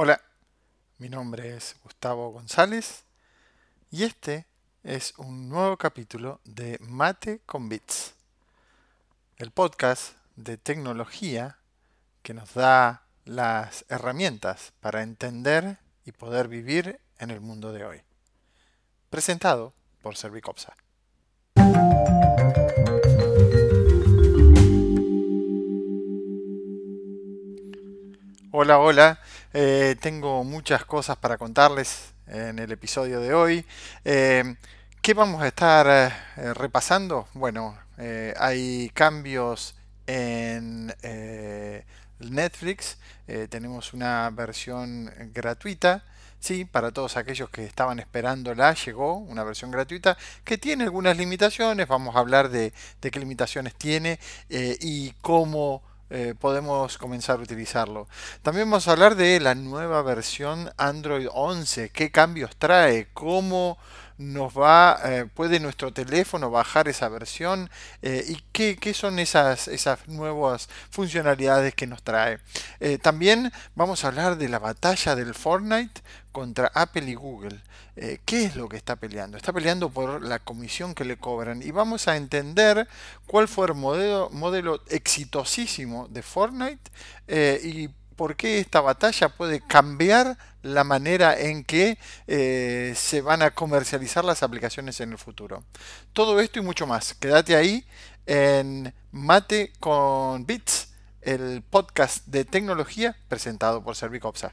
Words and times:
Hola, 0.00 0.20
mi 0.98 1.08
nombre 1.08 1.56
es 1.56 1.74
Gustavo 1.82 2.30
González 2.30 3.02
y 3.90 4.04
este 4.04 4.46
es 4.84 5.12
un 5.18 5.48
nuevo 5.48 5.76
capítulo 5.76 6.40
de 6.44 6.78
Mate 6.80 7.40
con 7.44 7.68
Bits, 7.68 8.14
el 9.38 9.50
podcast 9.50 10.12
de 10.36 10.56
tecnología 10.56 11.58
que 12.22 12.32
nos 12.32 12.54
da 12.54 13.08
las 13.24 13.86
herramientas 13.88 14.72
para 14.78 15.02
entender 15.02 15.78
y 16.04 16.12
poder 16.12 16.46
vivir 16.46 17.00
en 17.18 17.32
el 17.32 17.40
mundo 17.40 17.72
de 17.72 17.84
hoy. 17.84 18.02
Presentado 19.10 19.74
por 20.00 20.16
Servicopsa. 20.16 20.76
Hola, 28.50 28.78
hola. 28.78 29.20
Eh, 29.52 29.96
tengo 30.00 30.42
muchas 30.42 30.82
cosas 30.86 31.18
para 31.18 31.36
contarles 31.36 32.14
en 32.26 32.58
el 32.58 32.72
episodio 32.72 33.20
de 33.20 33.34
hoy. 33.34 33.66
Eh, 34.06 34.56
¿Qué 35.02 35.12
vamos 35.12 35.42
a 35.42 35.48
estar 35.48 35.86
eh, 36.36 36.54
repasando? 36.54 37.28
Bueno, 37.34 37.76
hay 38.38 38.90
cambios 38.94 39.74
en 40.06 40.86
Netflix. 42.20 42.96
tenemos 43.50 43.92
una 43.92 44.30
versión 44.30 45.12
gratuita. 45.34 46.04
Sí, 46.40 46.64
para 46.64 46.90
todos 46.90 47.18
aquellos 47.18 47.50
que 47.50 47.66
estaban 47.66 47.98
esperándola, 47.98 48.72
llegó 48.72 49.18
una 49.18 49.44
versión 49.44 49.70
gratuita 49.70 50.16
que 50.44 50.56
tiene 50.56 50.84
algunas 50.84 51.18
limitaciones. 51.18 51.86
Vamos 51.86 52.16
a 52.16 52.20
hablar 52.20 52.48
de, 52.48 52.72
de 53.02 53.10
qué 53.10 53.20
limitaciones 53.20 53.74
tiene 53.74 54.18
y 54.48 55.10
cómo 55.20 55.82
eh, 56.10 56.34
podemos 56.38 56.98
comenzar 56.98 57.38
a 57.38 57.42
utilizarlo. 57.42 58.08
También 58.42 58.70
vamos 58.70 58.88
a 58.88 58.92
hablar 58.92 59.14
de 59.14 59.40
la 59.40 59.54
nueva 59.54 60.02
versión 60.02 60.70
Android 60.76 61.28
11, 61.32 61.90
qué 61.90 62.10
cambios 62.10 62.56
trae, 62.56 63.08
cómo 63.12 63.78
nos 64.18 64.52
va, 64.52 64.98
eh, 65.04 65.26
puede 65.32 65.60
nuestro 65.60 65.92
teléfono 65.92 66.50
bajar 66.50 66.88
esa 66.88 67.08
versión 67.08 67.70
eh, 68.02 68.24
y 68.28 68.42
qué, 68.52 68.76
qué, 68.76 68.92
son 68.92 69.18
esas, 69.18 69.68
esas 69.68 70.06
nuevas 70.08 70.68
funcionalidades 70.90 71.74
que 71.74 71.86
nos 71.86 72.02
trae. 72.02 72.38
también 73.02 73.52
vamos 73.74 74.04
a 74.04 74.08
hablar 74.08 74.36
de 74.36 74.48
la 74.48 74.58
batalla 74.58 75.14
del 75.14 75.34
Fortnite 75.34 76.02
contra 76.32 76.70
Apple 76.74 77.10
y 77.10 77.14
Google. 77.14 77.60
Eh, 78.00 78.20
¿Qué 78.24 78.44
es 78.44 78.54
lo 78.54 78.68
que 78.68 78.76
está 78.76 78.94
peleando? 78.94 79.36
Está 79.36 79.52
peleando 79.52 79.90
por 79.90 80.22
la 80.22 80.38
comisión 80.38 80.94
que 80.94 81.04
le 81.04 81.16
cobran 81.16 81.62
y 81.62 81.72
vamos 81.72 82.06
a 82.06 82.16
entender 82.16 82.86
cuál 83.26 83.48
fue 83.48 83.66
el 83.66 83.74
modelo, 83.74 84.30
modelo 84.30 84.80
exitosísimo 84.88 86.06
de 86.06 86.22
Fortnite 86.22 86.90
eh, 87.26 87.60
y 87.64 87.88
por 88.18 88.34
qué 88.34 88.58
esta 88.58 88.80
batalla 88.80 89.28
puede 89.28 89.60
cambiar 89.60 90.36
la 90.62 90.82
manera 90.82 91.38
en 91.38 91.62
que 91.62 91.98
eh, 92.26 92.92
se 92.96 93.20
van 93.20 93.42
a 93.42 93.52
comercializar 93.52 94.24
las 94.24 94.42
aplicaciones 94.42 95.00
en 95.00 95.12
el 95.12 95.18
futuro. 95.18 95.64
Todo 96.12 96.40
esto 96.40 96.58
y 96.58 96.62
mucho 96.62 96.84
más. 96.86 97.14
Quédate 97.14 97.54
ahí 97.54 97.86
en 98.26 98.92
Mate 99.12 99.72
con 99.78 100.44
Bits, 100.44 100.88
el 101.22 101.62
podcast 101.62 102.26
de 102.26 102.44
tecnología 102.44 103.16
presentado 103.28 103.84
por 103.84 103.94
Servicopsa. 103.94 104.52